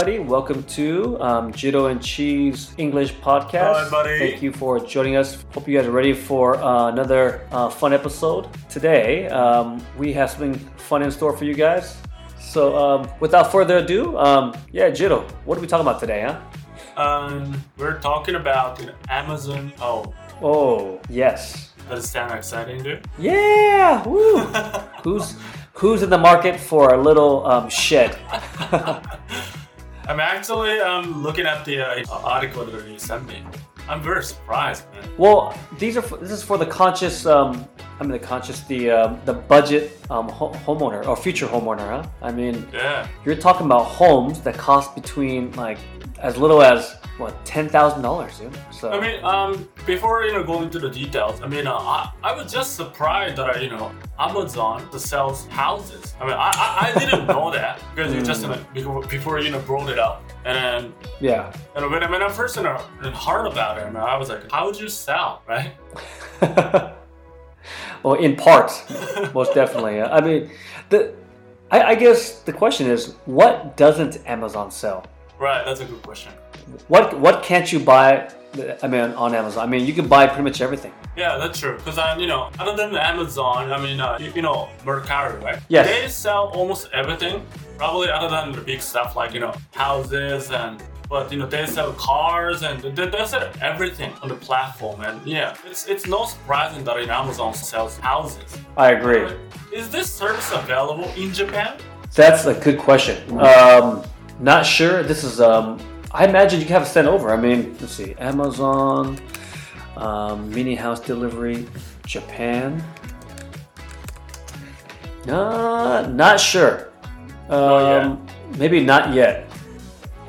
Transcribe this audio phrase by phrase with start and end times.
[0.00, 0.26] everybody.
[0.26, 3.74] Welcome to um, Jiro and Chi's English podcast.
[3.84, 4.18] Hi, buddy.
[4.18, 5.44] Thank you for joining us.
[5.52, 8.48] Hope you guys are ready for uh, another uh, fun episode.
[8.70, 11.98] Today, um, we have something fun in store for you guys.
[12.38, 16.40] So, um, without further ado, um, yeah, Jiro, what are we talking about today, huh?
[17.02, 19.70] Um, we're talking about an Amazon.
[19.82, 21.72] Oh, Oh, yes.
[21.90, 23.04] does it sound exciting, dude?
[23.18, 24.02] Yeah!
[24.08, 24.38] Woo!
[25.04, 25.36] who's
[25.74, 28.16] who's in the market for a little um, shed?
[30.10, 33.44] I'm actually um looking at the uh, article that you sent me.
[33.90, 35.02] I'm very surprised, man.
[35.18, 37.26] Well, these are for, this is for the conscious.
[37.26, 37.66] Um,
[37.98, 41.88] I mean, the conscious, the um, the budget um, ho- homeowner or future homeowner.
[41.94, 42.02] Huh?
[42.22, 43.08] I mean, Yeah.
[43.24, 45.78] you're talking about homes that cost between like
[46.20, 48.56] as little as what ten thousand dollars, dude.
[48.70, 52.12] So I mean, um, before you know going into the details, I mean, uh, I,
[52.22, 56.14] I was just surprised that uh, you know Amazon sells houses.
[56.20, 59.50] I mean, I, I, I didn't know that because you just uh, before, before you
[59.50, 62.66] know brought it up, and then yeah, and when, I- when I first heard
[63.46, 65.72] about it, I, was like, how would you sell, right?
[68.02, 68.82] well, in parts,
[69.34, 70.00] most definitely.
[70.00, 70.50] I mean,
[70.88, 71.14] the
[71.70, 75.06] I, I guess the question is, what doesn't Amazon sell?
[75.38, 76.32] Right, that's a good question.
[76.88, 78.30] What what can't you buy?
[78.82, 79.62] I mean, on Amazon.
[79.62, 80.92] I mean, you can buy pretty much everything.
[81.16, 81.76] Yeah, that's true.
[81.76, 85.60] Because I'm, you know, other than Amazon, I mean, uh, you, you know, Mercari, right?
[85.68, 85.86] Yes.
[85.86, 87.46] They sell almost everything.
[87.80, 90.82] Probably other than the big stuff like you know houses and.
[91.08, 95.16] But you know they sell cars and they, they sell everything on the platform and
[95.26, 98.58] yeah it's it's no surprising that you know, Amazon sells houses.
[98.76, 99.26] I agree.
[99.74, 101.78] Is this service available in Japan?
[102.14, 103.16] That's a good question.
[103.40, 104.04] Um,
[104.40, 105.02] not sure.
[105.02, 105.40] This is.
[105.40, 105.80] Um,
[106.12, 107.30] I imagine you can have it sent over.
[107.30, 108.14] I mean, let's see.
[108.18, 109.18] Amazon,
[109.96, 111.66] um, mini house delivery,
[112.06, 112.84] Japan.
[115.26, 116.89] Uh, not sure.
[117.50, 118.26] Um,
[118.58, 119.50] Maybe not yet.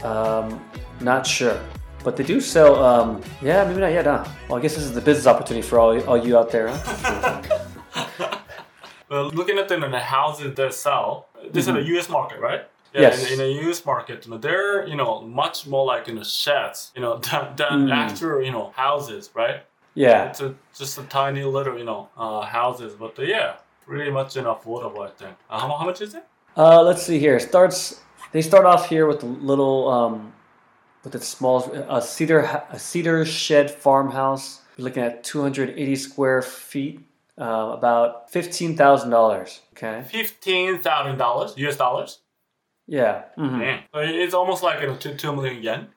[0.03, 0.63] Um,
[0.99, 1.59] not sure.
[2.03, 2.83] But they do sell.
[2.83, 4.05] Um, yeah, maybe not yet.
[4.05, 4.25] Huh?
[4.49, 6.69] Well, I guess this is the business opportunity for all, all you out there.
[6.69, 7.41] Huh?
[9.09, 12.07] Well, looking at them in the houses they sell, this is the U.S.
[12.07, 12.61] market, right?
[12.93, 13.25] Yeah, Yes.
[13.25, 13.85] in, in the U.S.
[13.85, 17.55] market, you know, they're you know much more like in the sheds, you know, than,
[17.57, 17.93] than Mm.
[17.93, 19.63] actual you know houses, right?
[19.95, 20.29] yeah.
[20.29, 23.55] It's a, just a tiny little you know uh, houses, but uh, yeah,
[23.85, 25.35] pretty much you know, affordable, I think.
[25.49, 26.23] Uh, how, how much is it?
[26.57, 27.35] Uh, let's see here.
[27.38, 28.01] It starts.
[28.31, 30.34] They start off here with a little, um,
[31.03, 34.61] with a small, a cedar, a cedar shed farmhouse.
[34.78, 37.01] You're looking at 280 square feet,
[37.38, 39.61] uh, about fifteen thousand dollars.
[39.73, 40.03] Okay.
[40.09, 41.78] Fifteen thousand dollars, U.S.
[41.78, 42.19] dollars.
[42.88, 43.23] Yeah.
[43.38, 43.59] mhm.
[43.59, 45.88] Man, it's almost like know, two two million yen.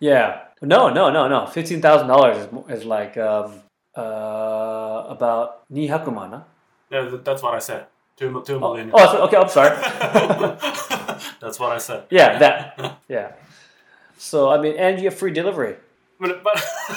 [0.00, 0.42] Yeah.
[0.62, 1.46] No, no, no, no.
[1.46, 3.62] Fifteen thousand dollars is, is like um,
[3.96, 6.44] uh, about ni hakumana.
[6.90, 7.86] Yeah, that's what I said.
[8.16, 8.90] Two mi- two Oh, million.
[8.94, 9.36] oh, so- okay.
[9.36, 9.76] I'm sorry.
[11.40, 12.04] that's what I said.
[12.10, 12.98] Yeah, that.
[13.08, 13.32] Yeah.
[14.18, 15.76] So I mean, and you have free delivery.
[16.18, 16.62] But, but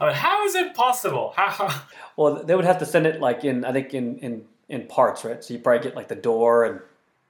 [0.00, 1.32] I mean, how is it possible?
[1.36, 1.82] How,
[2.16, 5.24] Well, they would have to send it like in I think in in in parts,
[5.24, 5.42] right?
[5.42, 6.80] So you probably get like the door and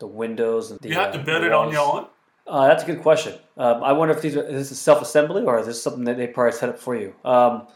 [0.00, 2.06] the windows and the, you have to uh, build it on your own?
[2.46, 3.34] Uh, that's a good question.
[3.56, 6.16] Um, I wonder if these are is this self assembly or is this something that
[6.16, 7.14] they probably set up for you?
[7.24, 7.68] Um,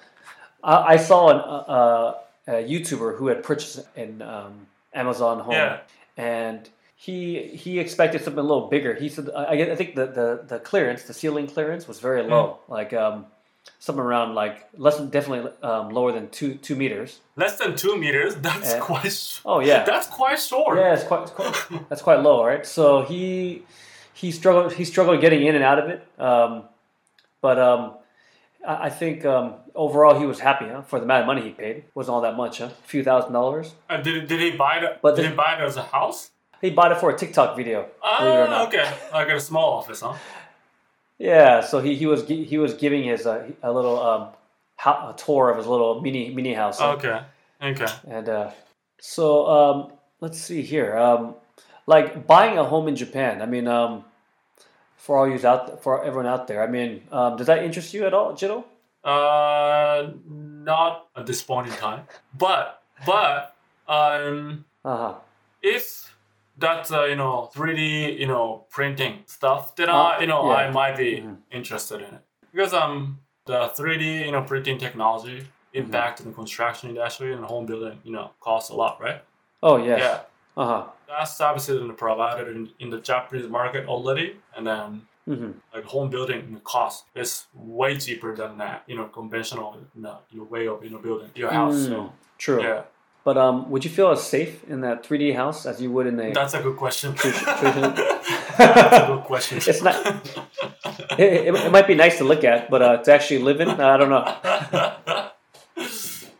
[0.64, 2.18] I, I saw an, uh, uh,
[2.48, 5.78] a YouTuber who had purchased an um, Amazon home, Yeah.
[6.16, 8.94] and he he expected something a little bigger.
[8.94, 12.58] He said I, I think the, the the clearance, the ceiling clearance, was very low,
[12.68, 13.26] like um,
[13.78, 17.20] something around like less than definitely um, lower than two two meters.
[17.36, 18.34] Less than two meters.
[18.36, 19.10] That's Uh, quite.
[19.12, 20.78] sh- Oh yeah, That's quite short.
[20.78, 22.64] yeah, it's quite, it's quite that's quite low, right?
[22.66, 23.62] So he
[24.14, 26.64] he struggled he struggled getting in and out of it, um,
[27.40, 27.94] but um,
[28.66, 31.84] I, think um, overall he was happy huh, for the amount of money he paid.
[31.94, 32.66] wasn't all that much, huh?
[32.66, 33.74] A few thousand dollars.
[33.90, 34.98] Uh, did, did he buy it?
[35.02, 36.30] But did the- he buy it as a house?
[36.60, 37.88] He bought it for a TikTok video.
[38.20, 38.88] believe it or Ah, okay.
[39.12, 40.14] Like a small office, huh?
[41.18, 44.28] Yeah, so he, he was he was giving his uh, a little um,
[44.76, 46.78] ho- a tour of his little mini mini house.
[46.78, 46.92] huh?
[46.92, 47.20] Okay.
[47.62, 47.86] Okay.
[48.08, 48.50] And uh,
[49.00, 50.96] so um, let's see here.
[50.96, 51.34] Um,
[51.86, 53.42] like buying a home in Japan.
[53.42, 54.04] I mean, um,
[55.02, 56.62] for all you out for everyone out there.
[56.62, 58.64] I mean, um, does that interest you at all, Jiro?
[59.04, 62.02] Uh, not at this point in time,
[62.38, 63.54] but but
[63.88, 65.14] um, Uh huh.
[65.60, 66.14] if
[66.56, 70.54] that's uh, you know 3D you know printing stuff, then Uh, I you know yeah.
[70.62, 71.38] I might be Mhm.
[71.50, 72.22] interested in it
[72.52, 75.80] because um the 3D you know printing technology Mm-hmm.
[75.84, 79.20] impact in the construction industry and home building you know costs a lot, right?
[79.62, 79.98] Oh yes.
[80.04, 80.18] Yeah,
[80.56, 80.84] Uh huh.
[81.08, 86.10] that services are provided in, in the Japanese market already, and then hmm like home
[86.10, 90.66] building cost is way cheaper than that you know conventional you know, you know, way
[90.68, 91.76] of you know building your house.
[91.76, 92.62] Mm, So True.
[92.62, 92.82] yeah,
[93.24, 96.18] But um, would you feel as safe in that 3D house as you would in
[96.20, 96.32] a?
[96.32, 97.14] that's a good question.
[97.14, 97.94] traditional-
[98.58, 99.58] That's a good question.
[99.58, 99.96] It's not.
[101.18, 103.68] It, it, it might be nice to look at, but uh, to actually live in,
[103.68, 104.24] I don't know.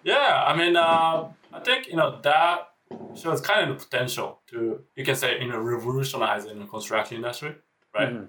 [0.05, 2.69] yeah, I mean, uh, I think you know that
[3.15, 7.17] shows kind of the potential to you can say you know revolutionize in the construction
[7.17, 7.55] industry,
[7.95, 8.09] right?
[8.13, 8.29] Mhm.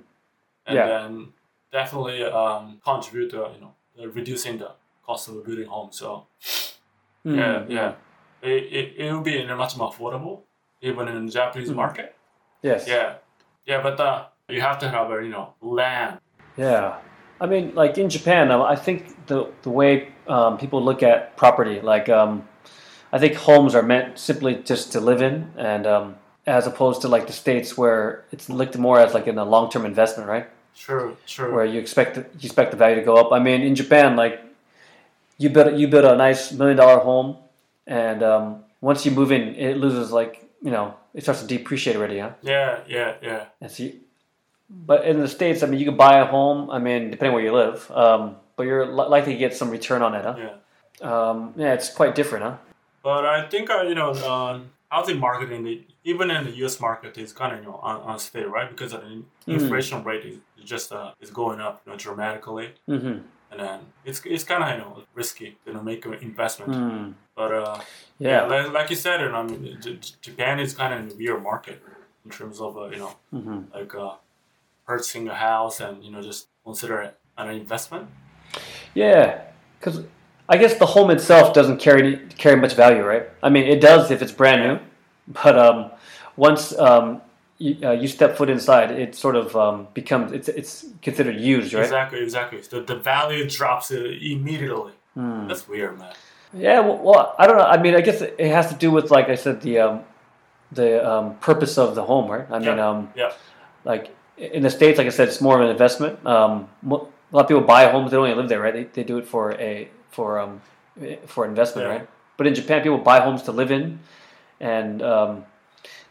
[0.65, 0.85] And Yeah.
[0.87, 1.33] then
[1.71, 3.73] definitely um, contribute to you know
[4.11, 4.71] reducing the
[5.05, 5.97] cost of building homes.
[5.97, 6.27] So
[7.25, 7.37] Mhm.
[7.37, 7.93] yeah, yeah,
[8.41, 10.41] it, it, it will be you know, much more affordable
[10.81, 11.75] even in the Japanese Mhm.
[11.75, 12.15] market.
[12.61, 12.87] Yes.
[12.87, 13.15] Yeah,
[13.65, 16.19] yeah, but uh, you have to have a you know land.
[16.57, 16.99] Yeah.
[17.41, 21.81] I mean, like in Japan, I think the the way um, people look at property,
[21.81, 22.47] like um,
[23.13, 26.15] I think homes are meant simply just to live in, and um,
[26.47, 29.69] as opposed to like the states where it's looked more as like in a long
[29.69, 30.47] term investment, right?
[30.73, 31.53] Sure, sure.
[31.53, 33.31] Where you expect the, you expect the value to go up.
[33.31, 34.41] I mean, in Japan, like
[35.37, 37.37] you build you build a nice million dollar home,
[37.85, 41.95] and um, once you move in, it loses like you know it starts to depreciate
[41.95, 42.31] already, huh?
[42.41, 43.45] Yeah, yeah, yeah.
[43.61, 43.99] And so, you,
[44.71, 46.71] but in the states, I mean, you can buy a home.
[46.71, 50.01] I mean, depending where you live, um, but you're li- likely to get some return
[50.01, 50.35] on it, huh?
[50.35, 50.55] Yeah.
[51.01, 52.57] Um, yeah, it's quite different, huh?
[53.03, 56.79] But I think uh, you know um, housing market in the even in the U.S.
[56.79, 58.69] market is kind of you know un- unstable, right?
[58.69, 59.53] Because the in- Mhm.
[59.55, 63.17] inflation rate is just uh, is going up you know, dramatically, Mm-hmm.
[63.51, 66.71] and then it's it's kind of you know risky you know make an investment.
[66.73, 67.13] Mm.
[67.35, 67.79] But uh,
[68.19, 68.43] Yeah.
[68.45, 71.41] like, like you said, you know, I mean, J- Japan is kind of a weird
[71.43, 71.81] market
[72.23, 74.15] in terms of uh, you know hmm like uh,
[74.87, 78.07] purchasing a house and you know just consider it an investment.
[78.93, 79.41] Yeah,
[79.79, 79.97] because
[80.49, 83.29] I guess the home itself doesn't carry carry much value, right?
[83.41, 84.79] I mean, it does if it's brand new,
[85.43, 85.91] but um,
[86.35, 87.21] once um,
[87.57, 91.73] you, uh, you step foot inside, it sort of um, becomes it's it's considered used,
[91.73, 91.83] right?
[91.83, 92.59] Exactly, exactly.
[92.61, 94.91] The, the value drops immediately.
[95.13, 95.47] Hmm.
[95.47, 96.13] That's weird, man.
[96.53, 97.65] Yeah, well, well, I don't know.
[97.65, 100.03] I mean, I guess it has to do with, like I said, the um,
[100.71, 102.45] the um, purpose of the home, right?
[102.51, 103.31] I mean, Yeah, um, yeah.
[103.85, 106.23] like in the states, like I said, it's more of an investment.
[106.25, 108.73] Um, a lot of people buy homes; they don't even live there, right?
[108.73, 110.61] They, they do it for a for um
[111.25, 111.93] for investment, Yeah.
[111.93, 112.07] right?
[112.37, 113.99] But in Japan, people buy homes to live in,
[114.59, 115.45] and um,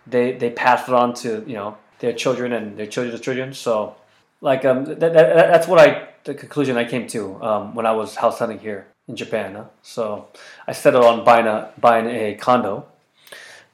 [0.06, 3.52] they they pass it on to you know their children and their children's children.
[3.54, 3.94] So,
[4.40, 5.12] like um, that, that,
[5.52, 8.86] that's what I the conclusion I came to um, when I was house hunting here
[9.08, 9.54] in Japan.
[9.54, 9.64] Huh?
[9.82, 10.28] So
[10.66, 12.86] I settled on buying a buying a condo,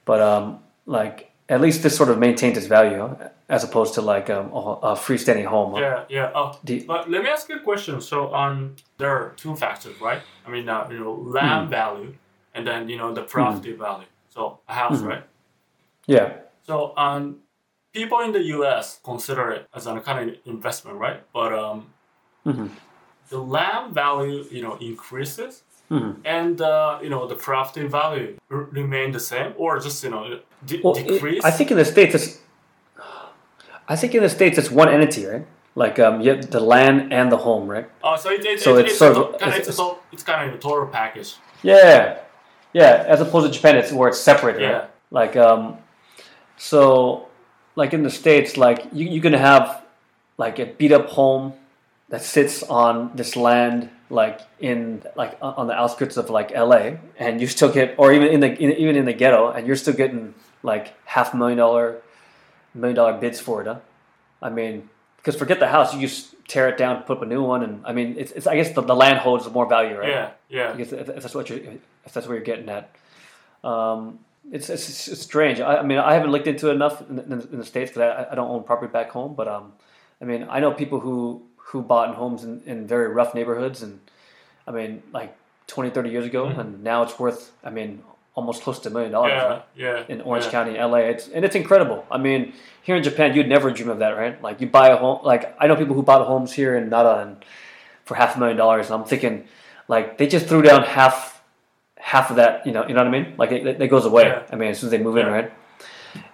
[0.05, 3.17] but um, like at least this sort of maintains its value
[3.49, 4.59] as opposed to like um, a,
[4.93, 5.75] a freestanding home.
[5.77, 6.31] Yeah, yeah.
[6.35, 8.01] Oh, but let me ask you a question.
[8.01, 10.23] So, um, there are two factors, right?
[10.47, 11.71] I mean, uh, you know, land Hmm.
[11.71, 12.15] value,
[12.55, 14.07] and then you know the property value.
[14.29, 15.09] So, a house, Mhm.
[15.09, 15.25] right?
[16.07, 16.33] yeah,
[16.67, 17.39] So, um,
[17.95, 19.01] people in the U.S.
[19.03, 21.21] consider it as a kind of investment, right?
[21.33, 21.93] But um,
[22.47, 22.71] Mhm.
[23.31, 26.17] the land value, you know, increases, Mhm.
[26.25, 30.41] and uh, you know the property value r- remain the same, or just you know
[30.67, 31.45] de- Well, it- decrease.
[31.45, 32.39] I think in the states it's.
[33.89, 35.47] I think in the states it's one entity, right?
[35.75, 37.89] Like um, you have the land and the home, right?
[38.05, 39.79] Oh, so it, it, So it- it's it's, sort of- to- kind of, it's- it's,
[39.79, 41.37] a, it's kind of a total package.
[41.63, 42.19] Yeah,
[42.75, 43.05] yeah.
[43.09, 44.73] As opposed to Japan, it's where it's separated, Yeah.
[44.73, 44.91] right?
[45.11, 45.79] Like um,
[46.59, 47.29] so,
[47.77, 49.83] like in the states, like you you can have
[50.37, 51.55] like a beat up home
[52.11, 56.99] that sits on this land, like in like on the outskirts of like L.A.
[57.19, 59.77] and you still get, or even in the in, even in the ghetto, and you're
[59.77, 62.03] still getting like half million dollar
[62.75, 63.67] million dollar bids for it.
[63.67, 63.79] Huh?
[64.41, 67.43] I mean, because forget the house, you just tear it down, put up a new
[67.43, 70.09] one, and I mean, it's, it's I guess the, the land holds more value, right?
[70.09, 70.73] Yeah, yeah.
[70.73, 72.91] I guess if, if that's what you're, if that's what you're getting at.
[73.63, 75.61] Um, it's, it's, it's strange.
[75.61, 78.27] I, I mean, I haven't looked into it enough in, in, in the states because
[78.29, 79.35] I, I don't own property back home.
[79.35, 79.73] But um,
[80.23, 84.01] I mean, I know people who who bought homes in, in very rough neighborhoods, and
[84.67, 86.59] I mean, like 20, 30 years ago, Mhm.
[86.59, 88.03] and now it's worth, I mean,
[88.35, 89.33] almost close to a million dollars.
[89.33, 89.65] Yeah, right?
[89.77, 90.05] yeah.
[90.09, 90.51] in Orange yeah.
[90.53, 90.99] County, LA.
[91.13, 92.07] It's and it's incredible.
[92.11, 94.41] I mean, here in Japan, you'd never dream of that, right?
[94.43, 95.19] Like you buy a home.
[95.25, 97.45] Like I know people who bought homes here in Nara and
[98.05, 99.45] for half a million dollars, and I'm thinking,
[99.89, 101.43] like they just threw down half
[101.99, 102.65] half of that.
[102.65, 103.35] You know, you know what I mean?
[103.37, 104.25] Like it, it goes away.
[104.25, 104.43] Yeah.
[104.53, 105.53] I mean, as soon as they move in, right?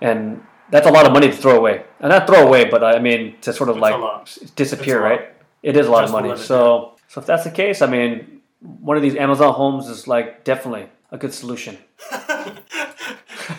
[0.01, 2.99] And that's a lot of money to throw away, and not throw away, but I
[2.99, 4.23] mean to sort of It's like a lot.
[4.23, 5.21] s- disappear, It's a lot.
[5.21, 5.31] right?
[5.63, 6.37] It is a lot Just of money.
[6.39, 10.45] So, so if that's the case, I mean, one of these Amazon homes is like
[10.45, 11.79] definitely a good solution.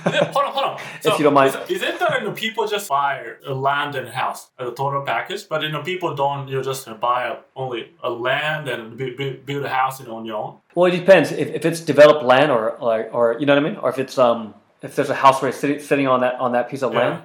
[0.05, 0.79] Hold on, hold on.
[1.05, 1.55] If you don't mind.
[1.69, 4.67] is, is it that you know, people just buy a land and a house as
[4.69, 8.09] a total package, but you know people don't you know, just buy a, only a
[8.09, 10.57] land and bu- bu- build a house you know, on your own?
[10.73, 13.69] Well, it depends if, if it's developed land or, or or you know what I
[13.69, 16.35] mean, or if it's um if there's a house where it's sitting, sitting on that
[16.39, 16.99] on that piece of Yeah.
[16.99, 17.23] land.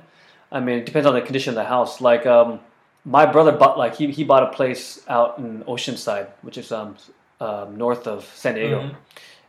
[0.53, 2.01] I mean, it depends on the condition of the house.
[2.01, 2.61] Like um,
[3.05, 6.97] my brother bought like he, he bought a place out in Oceanside, which is um,
[7.41, 8.95] um north of San Diego, Mhm.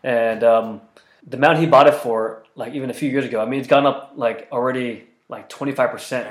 [0.04, 0.82] and um,
[1.28, 3.68] the amount he bought it for, like even a few years ago, I mean, it's
[3.70, 6.28] gone up like already like twenty five percent.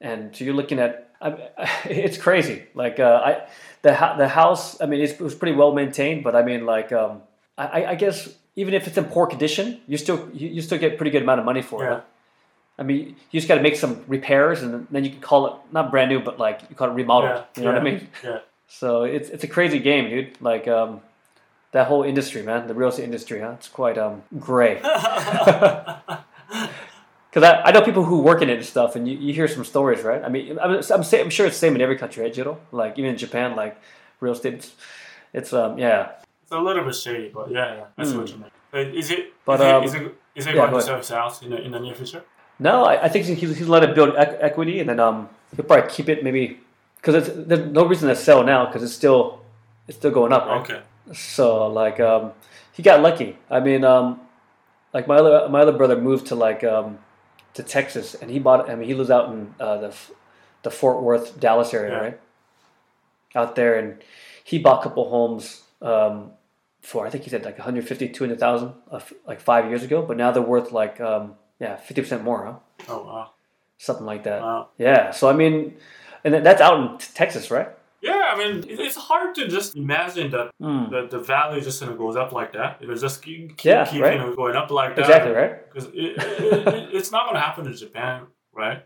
[0.00, 0.92] And so you're looking at.
[1.22, 1.28] I,
[1.84, 2.64] it's crazy.
[2.74, 3.30] Like uh, I,
[3.82, 4.80] the the house.
[4.80, 7.22] I mean, it's, it was pretty well maintained, but I mean, like um,
[7.58, 10.96] I, I guess even if it's in poor condition, you still you, you still get
[10.96, 11.96] pretty good amount of money for Yeah.
[11.98, 12.04] it.
[12.78, 15.52] I mean, you just got to make some repairs, and then you can call it
[15.70, 17.44] not brand new, but like you call it remodeled.
[17.54, 18.08] Yeah, You know what I mean?
[18.24, 18.38] Yeah.
[18.68, 20.40] So it's it's a crazy game, dude.
[20.40, 21.00] Like um,
[21.72, 23.52] that whole industry, man, the real estate industry, huh?
[23.58, 24.80] It's quite um gray.
[27.30, 29.46] Because I, I know people who work in it and stuff, and you, you hear
[29.46, 30.20] some stories, right?
[30.24, 32.58] I mean, I'm, I'm, I'm sure it's the same in every country, right, Jiro?
[32.72, 33.80] Like even in Japan, like
[34.18, 34.74] real estate, it's,
[35.32, 36.12] it's um yeah.
[36.50, 37.84] It's a little bit shady, but yeah, yeah.
[37.96, 38.94] I see what you mean.
[38.96, 39.32] Is it?
[39.44, 41.04] But, is it, um, is it, is it yeah, going go to ahead.
[41.04, 42.24] sell in the, in the near future?
[42.58, 45.64] No, I, I think he's, he's let it build equ- equity, and then um he'll
[45.64, 46.58] probably keep it maybe
[46.96, 49.42] because there's no reason to sell now because it's still
[49.86, 50.60] it's still going up, right?
[50.62, 50.80] Okay.
[51.14, 52.32] So like um,
[52.72, 53.38] he got lucky.
[53.48, 54.18] I mean, um,
[54.92, 56.98] like my other my other brother moved to like um,
[57.54, 58.68] to Texas, and he bought.
[58.68, 59.94] I mean, he lives out in uh, the
[60.64, 61.98] the Fort Worth, Dallas area, Yeah.
[62.00, 62.20] right?
[63.36, 64.02] Out there, and
[64.42, 66.32] he bought a couple homes um,
[66.82, 70.30] for I think he said like 150, 200,000 uh, like five years ago, but now
[70.30, 72.54] they're worth like um, yeah, fifty percent more, huh?
[72.88, 73.30] Oh wow.
[73.78, 74.40] Something like that.
[74.42, 74.68] Wow.
[74.78, 75.10] Yeah.
[75.10, 75.76] So I mean,
[76.24, 77.68] and that's out in Texas, right?
[78.02, 80.88] Yeah, I mean, it's hard to just imagine that Mm.
[80.90, 82.78] the, the value just you know, goes up like that.
[82.80, 84.14] It will just keep, keep, Yeah, keep right.
[84.14, 85.02] you know, going up like that.
[85.02, 85.70] Exactly, right?
[85.70, 88.22] Because it, it, it, it's not going to happen in Japan,
[88.54, 88.84] right?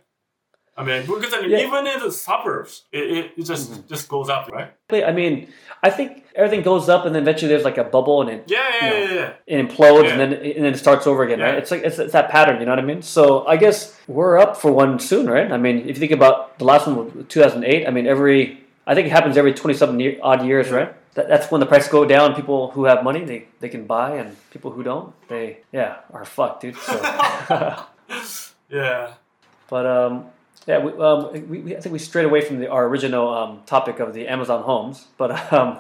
[0.77, 1.59] I mean, because I mean, Yeah.
[1.59, 1.69] Mm-hmm.
[1.69, 4.73] even in the suburbs, it, it, it just just goes up, right?
[4.93, 5.49] I mean,
[5.83, 8.59] I think everything goes up, and then eventually there's like a bubble, and it Yeah,
[8.59, 9.33] yeah, You know, yeah, yeah.
[9.59, 11.55] it implodes and then and then it starts over again, right?
[11.55, 13.03] It's like it's, it's that pattern, you know what I mean?
[13.03, 15.51] So I guess we're up for one soon, right?
[15.53, 17.87] I mean, if you think about the last one, 2008.
[17.87, 20.93] I mean, every I think it happens every 20 something year, odd years, right?
[21.15, 22.35] That, that's when the prices go down.
[22.35, 26.25] People who have money, they, they can buy, and people who don't, they yeah are
[26.25, 26.77] fucked, dude.
[26.77, 26.95] So,
[28.69, 29.15] Yeah.
[29.71, 30.27] but um,
[30.67, 33.63] yeah, we, um, we, we I think we strayed away from the, our original um,
[33.67, 35.79] topic of the Amazon homes, but um,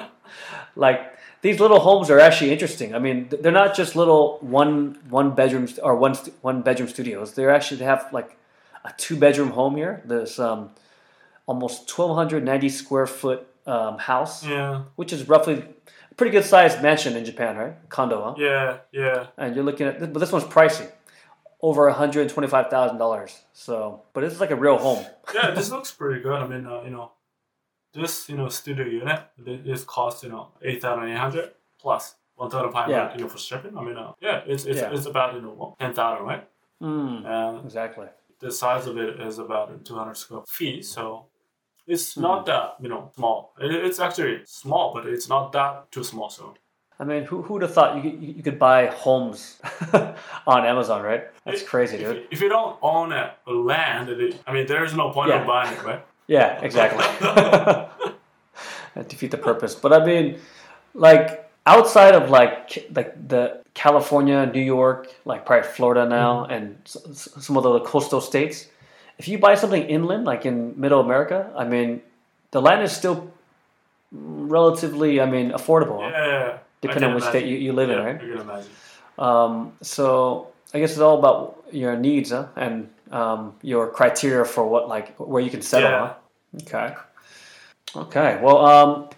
[0.76, 1.12] like
[1.42, 2.94] these little homes are actually interesting.
[2.94, 7.34] I mean, they're not just little one one bedrooms or one one bedroom studios.
[7.34, 8.36] They're actually they have like
[8.84, 10.02] a two bedroom home here.
[10.04, 10.70] This um,
[11.46, 14.82] almost twelve hundred ninety square foot um, house, Yeah.
[14.96, 15.54] which is roughly
[16.10, 17.74] a pretty good sized mansion in Japan, right?
[17.88, 18.34] Condo, huh?
[18.38, 18.78] Yeah.
[18.92, 19.26] Yeah.
[19.38, 20.90] and you're looking at but this one's pricey
[21.68, 25.04] over $125,000 so but this is like a real home
[25.34, 25.50] Yeah.
[25.58, 26.38] This looks pretty good.
[26.44, 27.06] I mean, uh, you know,
[27.98, 29.20] this you know studio unit
[29.68, 31.46] this costs you know eight thousand eight hundred
[31.82, 32.02] plus
[32.42, 33.14] one thousand five hundred Yeah.
[33.16, 33.74] you know for shipping.
[33.78, 34.94] I mean, uh, yeah, it's it's, Yeah.
[34.94, 36.44] it's about you know ten thousand, right?
[36.82, 38.08] mm, And exactly
[38.40, 41.04] the size of it is about 200 square feet, so
[41.86, 42.22] it's Mm-hmm.
[42.28, 43.38] not that you know small.
[43.64, 46.28] It, it's actually small, but it's not that too small.
[46.38, 46.54] So
[47.00, 49.60] i mean who who'd have thought you could, you could buy homes
[50.46, 54.40] on amazon right that's crazy if, dude you- if you don't own a land, it,
[54.46, 55.40] I mean, there's no point Yeah.
[55.40, 56.02] of buying it, right?
[56.26, 57.04] yeah exactly
[59.08, 60.38] defeat the purpose but i mean
[60.94, 61.26] like
[61.66, 66.52] outside of like like the california new york like probably florida now mm-hmm.
[66.52, 68.56] and s- s- some of the coastal states
[69.18, 72.00] if you buy something inland like in middle america i mean
[72.52, 73.18] the land is still
[74.56, 75.98] relatively i mean affordable?
[76.08, 76.33] Yeah.
[76.86, 78.70] Depending on which state you, you live yeah, in right I can imagine.
[79.18, 82.48] um, so I guess it's all about your needs huh?
[82.56, 85.90] and um, your criteria for what like where you can settle.
[85.90, 86.06] Yeah.
[86.06, 86.14] Huh?
[86.62, 86.94] Okay.
[87.96, 88.40] Okay.
[88.42, 89.08] Well, um,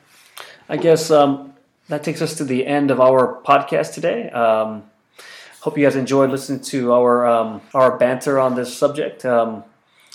[0.68, 1.54] I guess um,
[1.88, 4.28] that takes us to the end of our podcast today.
[4.30, 4.84] Um,
[5.60, 9.24] hope you guys enjoyed listening to our um, our banter on this subject.
[9.24, 9.64] Um,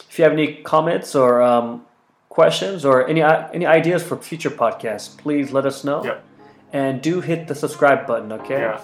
[0.10, 1.86] if you have any comments or um,
[2.30, 6.04] questions or any any ideas for future podcasts, please let us know.
[6.04, 6.24] Yep.
[6.74, 8.62] And do hit the subscribe button, okay?
[8.62, 8.78] Yeah.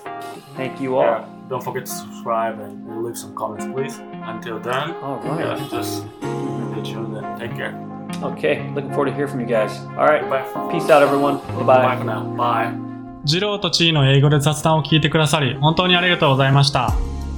[0.55, 1.03] Thank you all.
[1.03, 1.25] Yeah.
[1.49, 3.97] Don't forget to subscribe and, leave some comments, please.
[4.23, 5.57] Until then, All right.
[5.57, 7.73] yeah, just stay tuned and take care.
[8.21, 8.69] Okay.
[8.75, 9.71] Looking forward to hear from you guys.
[9.97, 10.27] All right.
[10.29, 10.43] Bye.
[10.71, 11.37] Peace out, everyone.
[11.63, 11.97] Bye Bye.
[11.97, 12.23] for now.
[12.35, 12.87] Bye.
[13.23, 16.93] ジローとチーの英語で雑談を聞いてくださり本当にありがとうございました。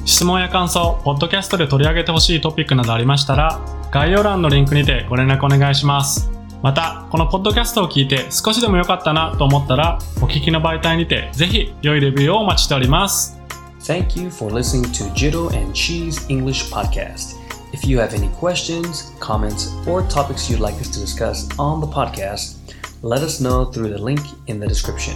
[0.05, 3.59] 質問や感想、ポッドキャストで取り上げてほしいトピックなどありましたら、
[3.91, 6.38] 概要欄のリンクにてご連絡お願いします。
[6.61, 13.39] また、このポッドキャストを聞いて少しでも良かったなと思ったら、お聞きの媒体にてぜひ良いレビューをお待ちしております。
[13.79, 17.37] Thank you for listening to Jiro and Cheese English Podcast.
[17.71, 21.87] If you have any questions, comments, or topics you'd like us to discuss on the
[21.87, 22.57] podcast,
[23.03, 25.15] let us know through the link in the description.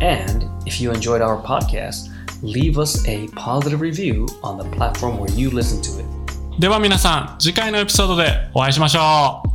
[0.00, 2.10] And if you enjoyed our podcast,
[2.42, 6.06] leave us a positive review on the platform where you listen to it.
[6.60, 9.49] では皆さん、次回のエピソードでお会いしましょう。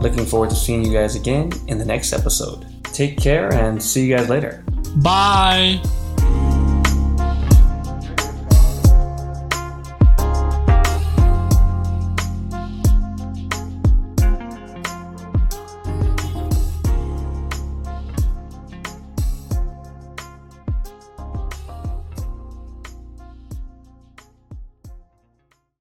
[0.00, 2.66] Looking forward to seeing you guys again in the next episode.
[2.84, 4.64] Take care and see you guys later.
[4.96, 5.99] バイ